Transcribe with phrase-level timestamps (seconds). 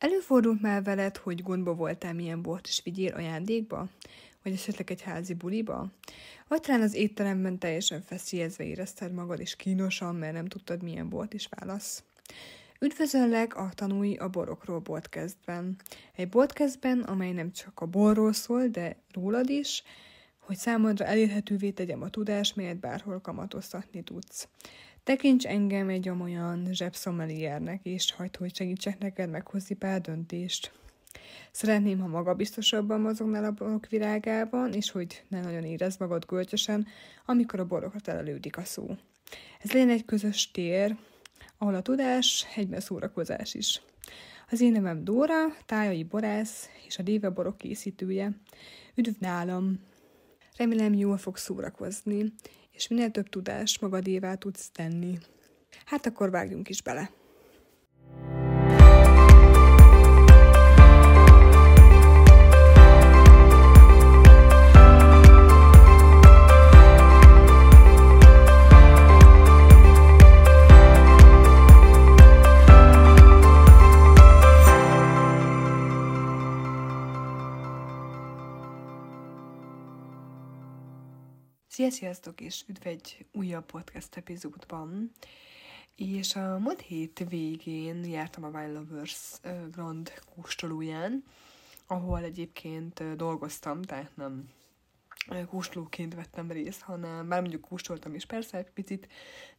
[0.00, 3.88] Előfordult már veled, hogy gondba voltál, milyen bort is vigyél ajándékba?
[4.42, 5.86] Vagy esetleg egy házi buliba?
[6.48, 11.34] Vagy talán az étteremben teljesen feszélyezve érezted magad, és kínosan, mert nem tudtad, milyen bort
[11.34, 12.02] is válasz?
[12.80, 15.76] Üdvözöllek a Tanulj a borokról podcastben.
[16.16, 19.82] Egy podcastben, amely nem csak a borról szól, de rólad is,
[20.38, 24.48] hogy számodra elérhetővé tegyem a tudást, melyet bárhol kamatoztatni tudsz.
[25.04, 30.72] Tekints engem egy olyan zsebszomeliernek, és hagyd, hogy segítsek neked meghozni pár döntést.
[31.50, 36.86] Szeretném, ha magabiztosabban mozognál a borok virágában, és hogy ne nagyon érezd magad gölcsösen,
[37.26, 38.96] amikor a borokra telelődik a szó.
[39.60, 40.96] Ez legyen egy közös tér,
[41.58, 43.82] ahol a tudás egyben szórakozás is.
[44.50, 48.32] Az én nevem Dóra, tájai borász és a Déve borok készítője.
[48.94, 49.78] Üdv nálam!
[50.56, 52.32] Remélem jól fog szórakozni,
[52.80, 55.18] és minél több tudást magadévá tudsz tenni.
[55.84, 57.10] Hát akkor vágjunk is bele!
[81.80, 85.10] Szia, sziasztok, és üdv egy újabb podcast epizódban.
[85.96, 91.24] És a múlt hét végén jártam a Wine Lovers Grand kóstolóján,
[91.86, 94.48] ahol egyébként dolgoztam, tehát nem
[95.48, 99.08] kóstolóként vettem részt, hanem bár mondjuk kóstoltam is persze egy picit,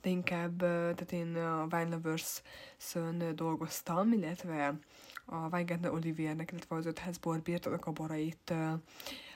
[0.02, 4.80] de inkább, tehát én a Wine Lovers-szön dolgoztam, illetve
[5.26, 8.54] a Weingartner Oliviernek, illetve az ötház borbírtónak a borait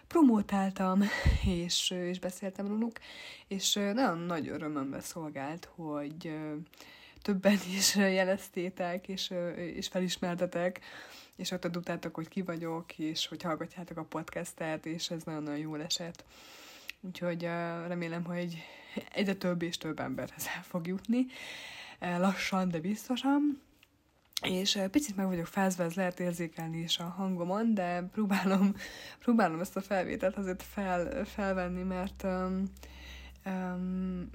[0.08, 1.04] promótáltam,
[1.64, 3.00] és, és beszéltem róluk,
[3.48, 6.38] és nagyon nagy örömömbe szolgált, hogy
[7.22, 10.80] többen is jeleztétek, és, és felismertetek,
[11.36, 15.82] és ott tudtátok, hogy ki vagyok, és hogy hallgatjátok a podcastet, és ez nagyon-nagyon jól
[15.82, 16.24] esett.
[17.02, 17.42] Úgyhogy
[17.88, 18.64] remélem, hogy
[19.12, 21.26] egyre több és több emberhez el fog jutni.
[22.00, 23.62] Lassan, de biztosan
[24.42, 28.76] és picit meg vagyok fázva, ez lehet érzékelni is a hangomon, de próbálom,
[29.24, 32.64] próbálom ezt a felvételt azért fel, felvenni, mert um,
[33.46, 34.30] um,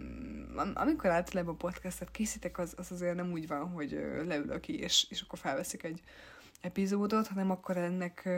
[0.75, 3.91] amikor általában podcastet készítek, az, az azért nem úgy van, hogy
[4.27, 6.03] leülök ki, és, és akkor felveszik egy
[6.61, 8.29] epizódot, hanem akkor ennek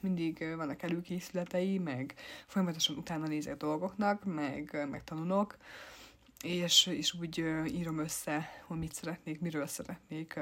[0.00, 2.14] mindig vannak előkészületei, meg
[2.46, 5.56] folyamatosan utána nézek dolgoknak, meg, meg tanulok,
[6.42, 10.40] és, és úgy írom össze, hogy mit szeretnék, miről szeretnék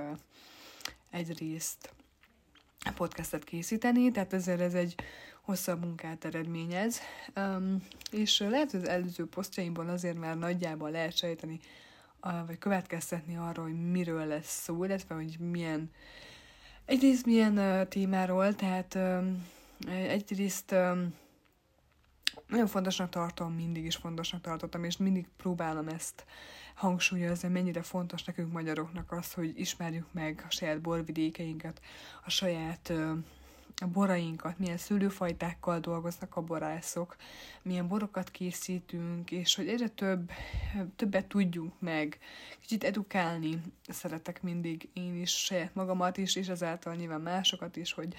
[1.16, 1.94] egyrészt
[2.96, 4.94] podcastet készíteni, tehát ezért ez egy
[5.42, 7.00] hosszabb munkát eredményez,
[7.36, 11.60] um, és lehet, hogy az előző posztjaimból azért már nagyjából lehet sejteni,
[12.46, 15.90] vagy következtetni arra, hogy miről lesz szó, illetve hogy milyen,
[16.84, 19.46] egyrészt milyen uh, témáról, tehát um,
[19.88, 21.14] egyrészt um,
[22.48, 26.24] nagyon fontosnak tartom, mindig is fontosnak tartottam, és mindig próbálom ezt
[26.74, 31.80] hangsúlyozni, mennyire fontos nekünk magyaroknak az, hogy ismerjük meg a saját borvidékeinket,
[32.24, 32.92] a saját
[33.80, 37.16] a borainkat, milyen szőlőfajtákkal dolgoznak a borászok,
[37.62, 40.30] milyen borokat készítünk, és hogy egyre több,
[40.96, 42.18] többet tudjunk meg,
[42.60, 48.14] kicsit edukálni szeretek mindig én is saját magamat is, és ezáltal nyilván másokat is, hogy,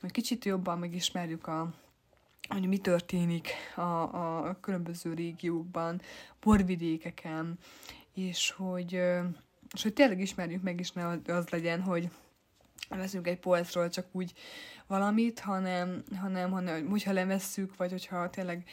[0.00, 1.74] hogy kicsit jobban megismerjük a,
[2.48, 6.00] hogy mi történik a, a különböző régiókban,
[6.40, 7.58] borvidékeken,
[8.14, 8.92] és hogy,
[9.74, 12.08] és hogy tényleg ismerjük meg, és ne az legyen, hogy
[12.88, 14.32] veszünk egy polcról csak úgy
[14.86, 18.64] valamit, hanem, hanem, hanem hogyha lemesszük, vagy hogyha tényleg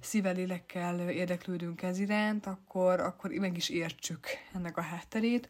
[0.00, 5.48] szívelélekkel érdeklődünk ez iránt, akkor, akkor meg is értsük ennek a hátterét.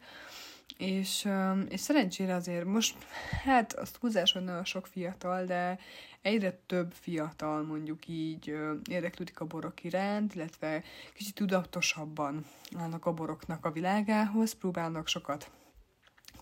[0.77, 1.29] És,
[1.69, 2.97] és szerencsére azért most,
[3.43, 5.79] hát azt túlzás, nagyon sok fiatal, de
[6.21, 8.55] egyre több fiatal mondjuk így
[8.89, 10.83] érdeklődik a borok iránt, illetve
[11.13, 12.45] kicsit tudatosabban
[12.77, 15.51] állnak a boroknak a világához, próbálnak sokat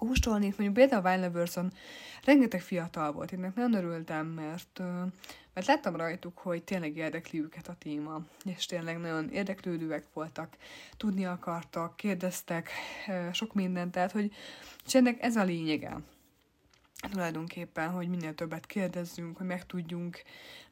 [0.07, 0.45] kóstolni.
[0.45, 1.71] Mondjuk például a Wine Lovers-on
[2.25, 4.81] rengeteg fiatal volt, én nagyon örültem, mert,
[5.53, 10.57] mert láttam rajtuk, hogy tényleg érdekli őket a téma, és tényleg nagyon érdeklődőek voltak,
[10.97, 12.69] tudni akartak, kérdeztek
[13.31, 14.33] sok mindent, tehát hogy
[14.85, 15.97] és ennek ez a lényege
[17.11, 20.21] tulajdonképpen, hogy minél többet kérdezzünk, hogy megtudjunk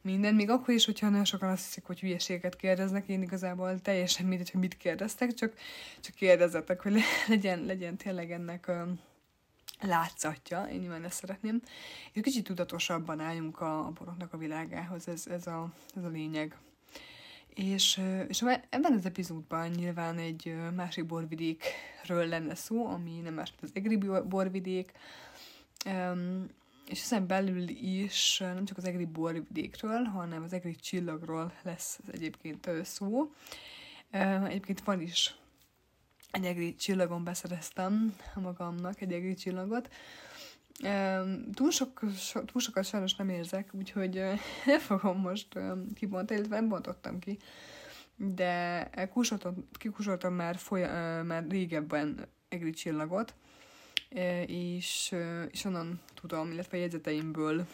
[0.00, 4.26] minden, még akkor is, hogyha nagyon sokan azt hiszik, hogy hülyeséget kérdeznek, én igazából teljesen
[4.26, 5.52] mindegy, hogy mit kérdeztek, csak,
[6.00, 8.70] csak kérdezzetek, hogy legyen, legyen tényleg ennek
[9.82, 11.62] látszatja, én nyilván ezt szeretném,
[12.12, 16.56] és kicsit tudatosabban álljunk a, a boroknak a világához, ez, ez, a, ez a lényeg.
[17.54, 23.62] És, és ebben az epizódban nyilván egy másik borvidékről lenne szó, ami nem más, mint
[23.62, 23.96] az Egri
[24.28, 24.92] borvidék,
[26.88, 32.70] és ezen belül is nem csak az egri borvidékről, hanem az egri csillagról lesz egyébként
[32.82, 33.32] szó.
[34.44, 35.34] Egyébként van is
[36.32, 39.88] egy egri csillagon beszereztem magamnak egy egri csillagot.
[41.52, 44.14] Túl, sok, so, túl sokat sajnos nem érzek, úgyhogy
[44.66, 45.58] nem fogom most
[45.94, 47.38] kibontani, illetve nem bontottam ki,
[48.16, 48.90] de
[49.72, 53.34] kikusoltam már, foly- már régebben egri csillagot,
[54.46, 55.14] és,
[55.50, 57.66] és onnan tudom, illetve jegyzeteimből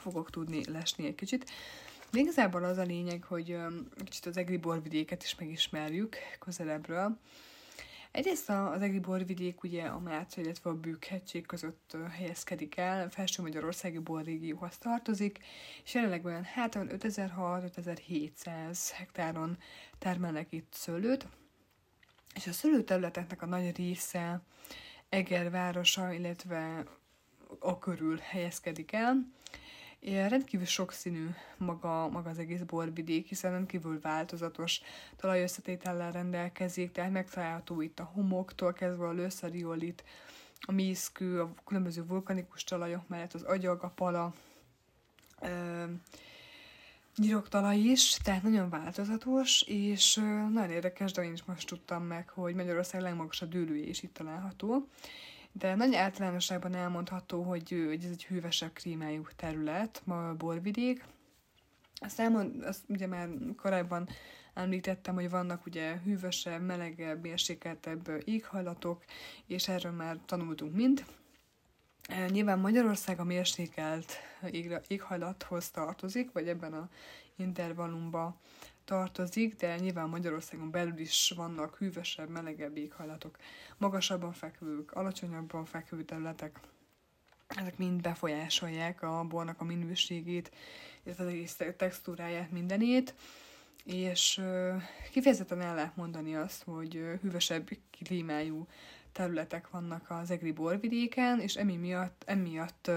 [0.00, 1.50] fogok tudni lesni egy kicsit.
[2.10, 3.56] De igazából az a lényeg, hogy
[4.04, 7.18] kicsit az egri borvidéket is megismerjük közelebbről.
[8.10, 13.98] Egyrészt az egri borvidék ugye a Mátra, illetve a Bükkhegység között helyezkedik el, felső Magyarországi
[13.98, 15.38] borrégióhoz tartozik,
[15.84, 19.58] és jelenleg olyan hát 5600-5700 hektáron
[19.98, 21.26] termelnek itt szőlőt,
[22.34, 24.40] és a szőlőterületeknek a nagy része
[25.08, 26.84] Eger városa, illetve
[27.58, 29.34] a körül helyezkedik el.
[30.06, 34.80] Ilyen rendkívül sokszínű maga, maga az egész borvidék, hiszen rendkívül változatos
[35.16, 40.04] talajösszetétellel rendelkezik, tehát megtalálható itt a homoktól kezdve a lőszeriolit,
[40.60, 44.32] a mészkő, a különböző vulkanikus talajok mellett az agyag, a pala,
[45.40, 45.84] ö,
[47.16, 50.14] nyiroktalaj is, tehát nagyon változatos, és
[50.52, 54.88] nagyon érdekes, de én is most tudtam meg, hogy Magyarország legmagasabb dőlője is itt található.
[55.58, 61.04] De nagy általánosságban elmondható, hogy, hogy ez egy hűvösebb klímájú terület, ma a borvidék.
[61.94, 64.08] Azt, elmond, azt ugye már korábban
[64.54, 69.04] említettem, hogy vannak ugye hűvösebb, melegebb, mérsékeltebb éghajlatok,
[69.46, 71.04] és erről már tanultunk mind.
[72.28, 74.12] Nyilván Magyarország a mérsékelt
[74.86, 76.88] éghajlathoz tartozik, vagy ebben a
[77.36, 78.36] intervallumba
[78.86, 83.36] tartozik, de nyilván Magyarországon belül is vannak hűvösebb, melegebb éghajlatok,
[83.76, 86.60] magasabban fekvők, alacsonyabban fekvő területek.
[87.46, 90.50] Ezek mind befolyásolják a bornak a minőségét,
[91.02, 93.14] illetve az egész textúráját, mindenét,
[93.84, 94.40] és
[95.10, 98.66] kifejezetten el lehet mondani azt, hogy hűvösebb klímájú
[99.12, 102.90] területek vannak az egri borvidéken, és emiatt, emiatt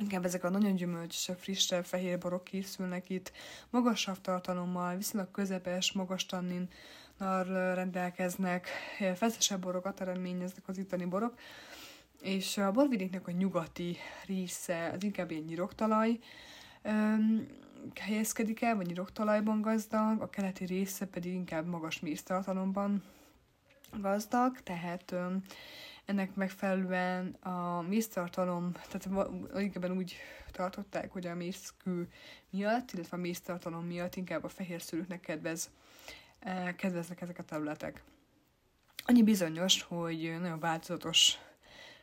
[0.00, 3.32] inkább ezek a nagyon gyümölcsösebb, frissebb, fehér borok készülnek itt,
[3.70, 6.68] magasabb tartalommal, viszonylag közepes, magas tannin
[7.74, 8.68] rendelkeznek,
[9.14, 11.34] feszesebb borokat eredményeznek az itteni borok,
[12.20, 16.18] és a borvidéknek a nyugati része az inkább ilyen nyiroktalaj
[16.82, 17.46] öm,
[18.00, 23.02] helyezkedik el, vagy nyiroktalajban gazdag, a keleti része pedig inkább magas méztartalomban
[24.00, 25.42] gazdag, tehát öm,
[26.10, 30.16] ennek megfelelően a méztartalom, tehát igen úgy
[30.52, 32.08] tartották, hogy a mézkő
[32.50, 35.70] miatt, illetve a méztartalom miatt inkább a fehér szülőknek kedvez,
[36.38, 38.02] eh, kedveznek ezek a területek.
[39.04, 41.38] Annyi bizonyos, hogy nagyon változatos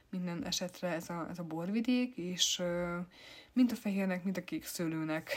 [0.09, 2.61] minden esetre ez a, ez a borvidék, és
[3.53, 5.31] mint a fehérnek, mint a kék szőlőnek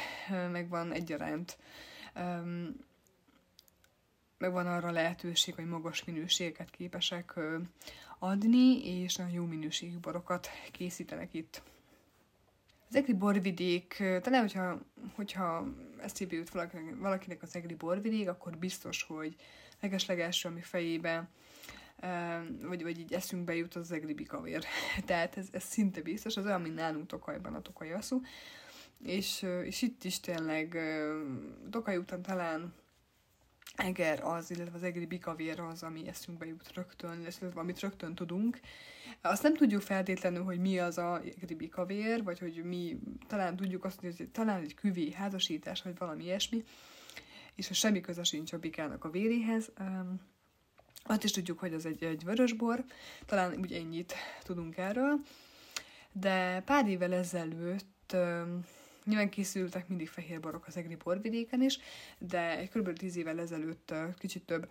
[0.50, 1.58] megvan egyaránt
[4.40, 7.34] megvan arra lehetőség, hogy magas minőséget képesek
[8.22, 11.62] adni, és nagyon jó minőségű borokat készítenek itt.
[12.88, 14.80] Az egri borvidék, talán, hogyha,
[15.14, 15.66] hogyha
[16.00, 16.50] eszébe jut
[16.98, 19.36] valakinek, az egri borvidék, akkor biztos, hogy
[19.80, 21.28] legeslegelső, ami fejébe
[22.62, 24.64] vagy, vagy így eszünkbe jut az egri bikavér.
[25.06, 27.96] Tehát ez, ez szinte biztos, az olyan, mint nálunk Tokajban a Tokaj
[29.04, 30.78] És, és itt is tényleg
[31.70, 32.74] Tokaj után talán
[33.76, 38.60] eger az, illetve az egri bikavér az, ami eszünkbe jut rögtön, illetve amit rögtön tudunk.
[39.20, 43.84] Azt nem tudjuk feltétlenül, hogy mi az a egri bikavér, vagy hogy mi, talán tudjuk
[43.84, 46.64] azt, hogy talán egy küvé házasítás, vagy valami ilyesmi,
[47.54, 49.72] és hogy semmi köze sincs a bikának a véréhez.
[51.02, 52.84] Azt is tudjuk, hogy az egy, egy vörösbor,
[53.26, 55.20] talán úgy ennyit tudunk erről,
[56.12, 58.16] de pár évvel ezelőtt
[59.10, 61.78] Nyilván készültek mindig fehér borok az egri borvidéken is,
[62.18, 62.92] de egy kb.
[62.92, 64.68] 10 évvel ezelőtt kicsit több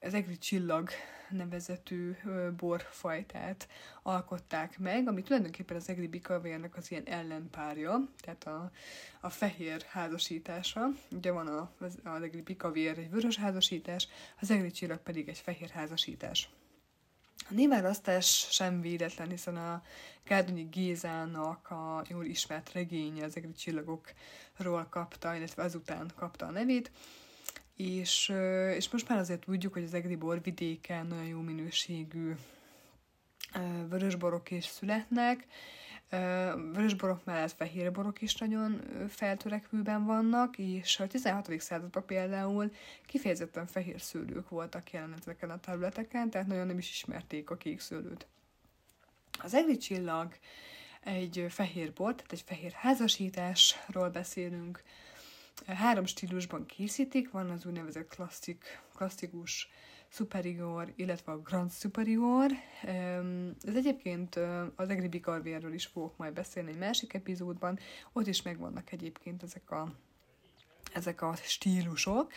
[0.00, 0.88] az egri csillag
[1.30, 2.16] nevezetű
[2.56, 3.68] borfajtát
[4.02, 8.70] alkották meg, ami tulajdonképpen az egri bikavérnek az ilyen ellenpárja, tehát a,
[9.20, 10.88] a fehér házasítása.
[11.10, 14.08] Ugye van a, az, az egri bikavér egy vörös házasítás,
[14.40, 16.48] az egri csillag pedig egy fehér házasítás.
[17.48, 19.82] A névválasztás sem véletlen, hiszen a
[20.24, 26.90] Gárdonyi Gézának a jól ismert regénye az egri csillagokról kapta, illetve azután kapta a nevét,
[27.76, 28.32] és,
[28.76, 32.34] és most már azért tudjuk, hogy az egri borvidéken nagyon jó minőségű
[33.88, 35.46] vörösborok is születnek,
[36.72, 41.60] Vörösborok mellett fehér borok is nagyon feltörekvőben vannak, és a 16.
[41.60, 42.72] században például
[43.06, 47.80] kifejezetten fehér szőlők voltak jelen ezeken a területeken, tehát nagyon nem is ismerték a kék
[47.80, 48.26] szőlőt.
[49.42, 50.32] Az egri csillag
[51.00, 54.82] egy fehér bor, tehát egy fehér házasításról beszélünk.
[55.66, 59.68] Három stílusban készítik, van az úgynevezett klasszik, klasszikus
[60.14, 62.50] Superior, illetve a Grand Superior.
[63.62, 64.38] Ez egyébként
[64.74, 67.78] az Egri Bicarvérről is fogok majd beszélni egy másik epizódban,
[68.12, 69.92] ott is megvannak egyébként ezek a
[70.92, 72.32] ezek a stílusok,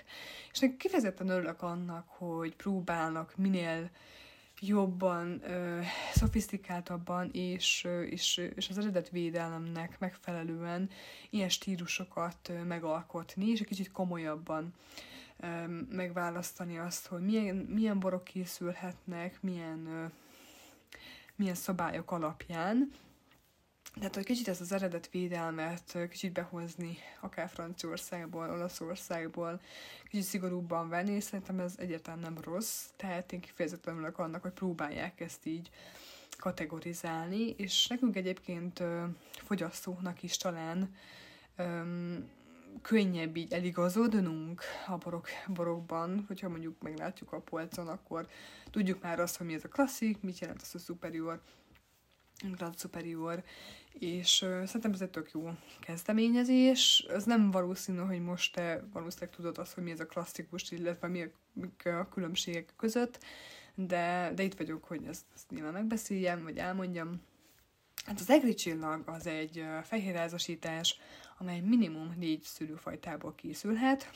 [0.51, 3.89] és nekem kifejezetten örülök annak, hogy próbálnak minél
[4.59, 5.81] jobban, ö,
[6.13, 10.89] szofisztikáltabban és, ö, és, és az eredetvédelemnek megfelelően
[11.29, 14.73] ilyen stílusokat ö, megalkotni, és egy kicsit komolyabban
[15.89, 20.11] megválasztani azt, hogy milyen, milyen borok készülhetnek, milyen,
[21.35, 22.91] milyen szabályok alapján,
[23.97, 29.61] tehát, hogy kicsit ezt az eredet védelmet kicsit behozni, akár Franciaországból, Olaszországból,
[30.09, 34.51] kicsit szigorúbban venni, és szerintem ez egyáltalán nem rossz, tehát én kifejezetten örülök annak, hogy
[34.51, 35.69] próbálják ezt így
[36.37, 38.83] kategorizálni, és nekünk egyébként
[39.31, 40.95] fogyasztóknak is talán
[42.81, 48.27] könnyebb így eligazodnunk a borok, borokban, hogyha mondjuk meglátjuk a polcon, akkor
[48.71, 51.41] tudjuk már azt, hogy mi ez a klasszik, mit jelent az a superior,
[52.55, 53.43] Grand Superior,
[53.93, 57.05] és uh, szerintem ez egy tök jó kezdeményezés.
[57.09, 61.07] Ez nem valószínű, hogy most te valószínűleg tudod azt, hogy mi ez a klasszikus, illetve
[61.07, 61.31] mi
[61.83, 63.23] a, a különbségek között,
[63.75, 67.21] de, de itt vagyok, hogy ezt, ezt nyilván megbeszéljem, vagy elmondjam.
[68.07, 70.99] Hát az egri csillag az egy fehérházasítás,
[71.37, 74.11] amely minimum négy szülőfajtából készülhet,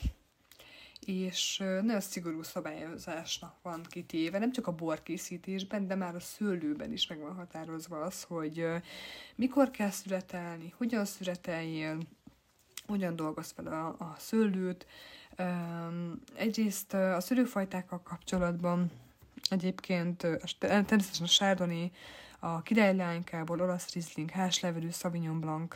[1.00, 7.06] és nagyon szigorú szabályozásnak van kitéve, nem csak a borkészítésben, de már a szőlőben is
[7.06, 8.66] meg van határozva az, hogy
[9.34, 11.98] mikor kell születelni, hogyan születeljél,
[12.86, 14.86] hogyan dolgoz fel a, a szőlőt.
[16.34, 18.90] Egyrészt a szőlőfajtákkal kapcsolatban
[19.50, 20.26] egyébként
[20.58, 21.92] természetesen a sárdoni,
[22.44, 25.74] a királylánykából, olasz rizling, háslevelű, Sauvignon Blanc,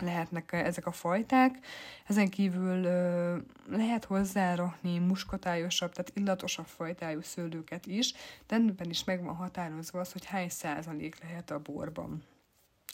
[0.00, 1.58] lehetnek ezek a fajták.
[2.06, 3.36] Ezen kívül ö,
[3.70, 8.12] lehet hozzárakni muskatályosabb, tehát illatosabb fajtájú szőlőket is,
[8.46, 12.22] de ebben is meg van határozva az, hogy hány százalék lehet a borban.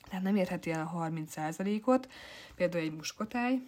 [0.08, 2.08] Tehát nem érheti el a 30 százalékot,
[2.54, 3.60] például egy muskotáj.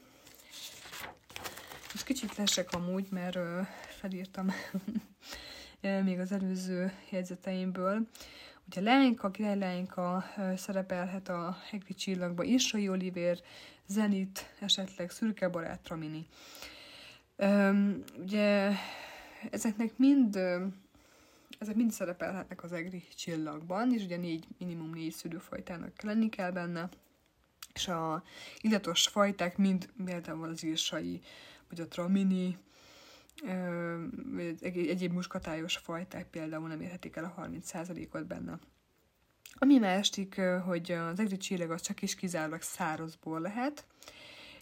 [1.93, 3.61] Most kicsit lesek amúgy, mert ö,
[4.01, 4.47] felírtam
[6.05, 8.07] még az előző jegyzeteimből.
[8.67, 10.25] Ugye Leinka, Király Leinka
[10.57, 13.39] szerepelhet a Hegri csillagba, Isai Oliver,
[13.87, 16.27] Zenit, esetleg Szürke barát Tramini.
[17.37, 18.71] Üm, ugye
[19.51, 20.39] ezeknek mind
[21.59, 26.89] ezek mind szerepelhetnek az egri csillagban, és ugye négy, minimum négy szülőfajtának lenni kell benne,
[27.75, 28.23] és a
[28.61, 31.21] illatos fajták mind például az írsai,
[31.69, 32.59] vagy a tramini,
[34.61, 38.59] egyéb muskatályos fajták például nem érhetik el a 30%-ot benne.
[39.59, 43.87] Ami másik, hogy az egri csillag az csak is kizárólag szárazból lehet,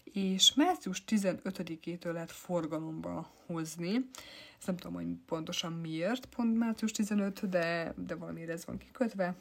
[0.03, 4.09] és március 15-től lehet forgalomba hozni.
[4.57, 9.35] Ezt nem tudom, hogy pontosan miért pont március 15, de, de valamiért ez van kikötve.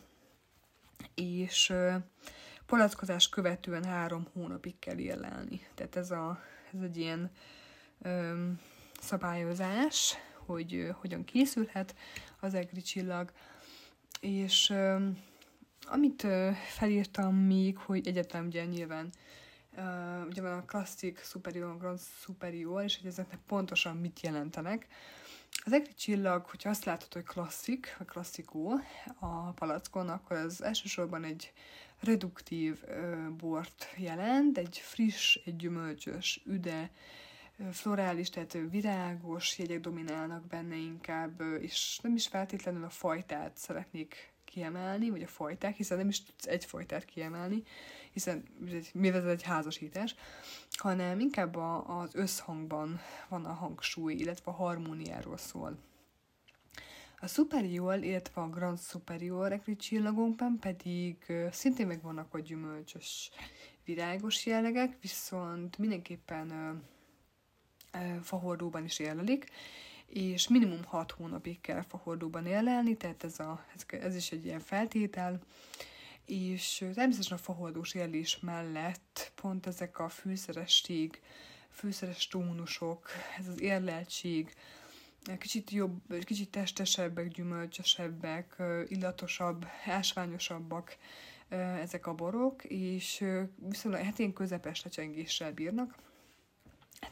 [1.15, 1.73] És
[2.67, 5.61] palackozás követően három hónapig kell érlelni.
[5.75, 6.41] Tehát ez, a,
[6.73, 7.31] ez egy ilyen
[8.03, 8.61] öm,
[9.01, 11.95] szabályozás, hogy hogyan készülhet
[12.41, 13.33] az egri csillag,
[14.21, 14.73] és
[15.87, 16.27] amit
[16.69, 19.11] felírtam még, hogy egyetem ugye nyilván
[19.77, 24.87] Uh, ugye van a klasszik, superior, grand superior, és hogy ezeknek pontosan mit jelentenek.
[25.65, 28.73] Az egri csillag, hogyha azt látod, hogy klasszik, vagy klasszikó
[29.19, 31.53] a palackon, akkor az elsősorban egy
[32.01, 36.91] reduktív uh, bort jelent, egy friss, egy gyümölcsös, üde,
[37.71, 45.11] florális, tehát virágos jegyek dominálnak benne inkább, és nem is feltétlenül a fajtát szeretnék kiemelni,
[45.11, 47.63] vagy a fajták, hiszen nem is tudsz egy fajtát kiemelni,
[48.13, 48.45] hiszen
[48.93, 50.15] mivel ez egy házasítás,
[50.71, 55.79] hanem inkább a, az összhangban van a hangsúly, illetve a harmóniáról szól.
[57.21, 61.17] A Superior, illetve a Grand Superior ekri csillagokban pedig
[61.51, 63.31] szintén megvannak a gyümölcsös
[63.85, 66.83] virágos jellegek, viszont mindenképpen
[68.23, 69.49] fahordóban is érlelik,
[70.07, 75.41] és minimum 6 hónapig kell fahordóban érlelni, tehát ez, a, ez, is egy ilyen feltétel,
[76.27, 81.21] és természetesen a fahordós érlés mellett pont ezek a fűszeresség,
[81.71, 83.09] fűszeres tónusok,
[83.39, 84.55] ez az érleltség,
[85.39, 90.97] kicsit jobb, kicsit testesebbek, gyümölcsösebbek, illatosabb, ásványosabbak
[91.81, 93.25] ezek a borok, és
[93.57, 95.95] viszonylag hát ilyen közepes lecsengéssel bírnak,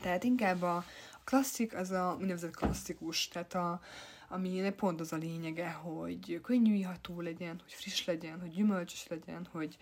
[0.02, 0.84] tehát inkább a
[1.24, 3.80] klasszik az a úgynevezett klasszikus, tehát a,
[4.28, 9.48] ami pont az a lényege, hogy könnyű iható legyen, hogy friss legyen, hogy gyümölcsös legyen,
[9.50, 9.76] hogy,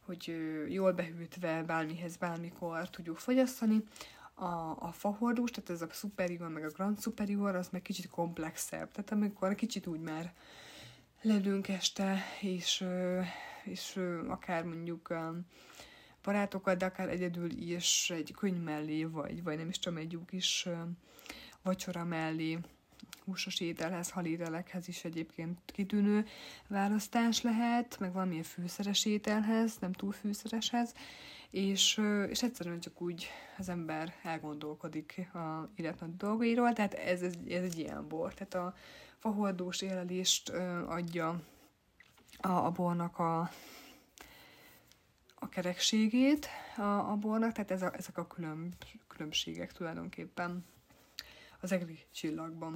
[0.00, 0.36] hogy
[0.68, 3.84] jól behűtve bármihez, bármikor tudjuk fogyasztani.
[4.34, 4.44] A,
[4.78, 8.90] a fahordós, tehát ez a superior, meg a grand superior, az meg kicsit komplexebb.
[8.90, 10.32] Tehát amikor kicsit úgy már
[11.22, 12.84] lelünk este, és,
[13.64, 15.14] és akár mondjuk
[16.24, 20.68] barátokat, de akár egyedül is egy könyv mellé, vagy, vagy nem is tudom, egy is
[21.62, 22.58] vacsora mellé
[23.24, 26.26] húsos ételhez, halételekhez is egyébként kitűnő
[26.68, 30.94] választás lehet, meg valamilyen fűszeres ételhez, nem túl fűszereshez,
[31.50, 33.28] és, és egyszerűen csak úgy
[33.58, 38.34] az ember elgondolkodik a életnagy dolgairól, tehát ez, ez, ez egy ilyen bor.
[38.34, 38.74] Tehát a
[39.18, 40.48] fahordós élelést
[40.86, 41.40] adja
[42.38, 43.50] a, a bornak a,
[45.44, 48.74] a kerekségét a, a bornak, tehát ez a, ezek a külön,
[49.08, 50.64] különbségek tulajdonképpen
[51.60, 52.72] az egri csillagban.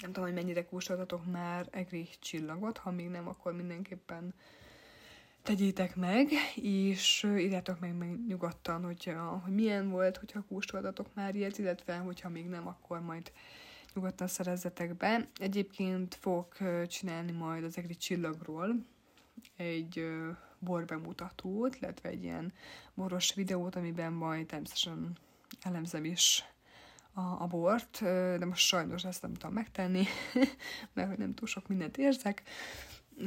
[0.00, 4.34] Nem tudom, hogy mennyire kóstoltatok már egri csillagot, ha még nem, akkor mindenképpen
[5.42, 11.58] tegyétek meg, és írjátok meg, meg nyugodtan, hogy, hogy milyen volt, hogyha kóstoltatok már ilyet,
[11.58, 13.32] illetve hogyha még nem, akkor majd
[13.94, 15.28] nyugodtan szerezzetek be.
[15.34, 18.86] Egyébként fogok csinálni majd az egri csillagról
[19.56, 20.04] egy
[20.60, 22.52] borbemutatót, illetve egy ilyen
[22.94, 25.16] boros videót, amiben majd természetesen
[25.60, 26.44] elemzem is
[27.12, 27.98] a, a bort,
[28.38, 30.04] de most sajnos ezt nem tudom megtenni,
[30.94, 32.42] mert nem túl sok mindent érzek,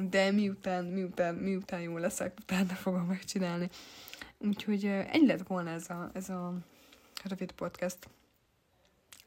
[0.09, 3.69] de miután, miután, miután jó leszek, utána fogom megcsinálni.
[4.37, 6.53] Úgyhogy ennyi lett volna ez a, ez a
[7.23, 8.09] rövid podcast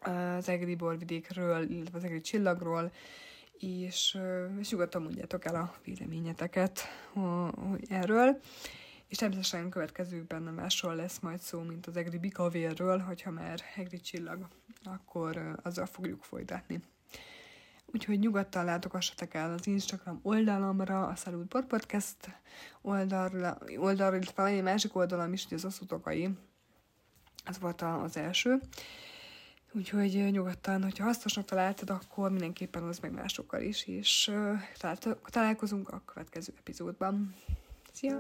[0.01, 2.93] az egri borvidékről, illetve az egri csillagról,
[3.59, 4.19] és,
[4.59, 6.81] és nyugodtan mondjátok el a véleményeteket
[7.89, 8.41] erről.
[9.09, 14.01] És természetesen következőkben nem másról lesz majd szó, mint az egri bikavérről, hogyha már egri
[14.01, 14.49] csillag,
[14.85, 16.81] akkor azzal fogjuk folytatni.
[17.87, 22.17] Úgyhogy nyugodtan látogassatok el az Instagram oldalamra, a Salud Bor Podcast
[22.83, 26.31] oldalra, oldalra illetve egy másik oldalam is, hogy az osztotokai.
[27.45, 28.61] Ez volt az első.
[29.77, 34.33] Úgyhogy nyugodtan, hogyha hasznosnak találtad, akkor mindenképpen hozz meg másokkal is, és
[35.31, 37.35] találkozunk a következő epizódban.
[37.93, 38.19] Szia!